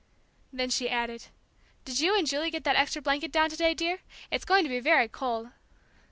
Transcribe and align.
'"Then 0.51 0.71
she 0.71 0.89
added, 0.89 1.25
"Did 1.85 1.99
you 1.99 2.17
and 2.17 2.25
Julie 2.25 2.49
get 2.49 2.63
that 2.63 2.75
extra 2.75 3.03
blanket 3.03 3.31
down 3.31 3.51
to 3.51 3.55
day, 3.55 3.75
dear? 3.75 3.99
it's 4.31 4.45
going 4.45 4.63
to 4.63 4.67
be 4.69 4.79
very 4.79 5.07
cold." 5.07 5.49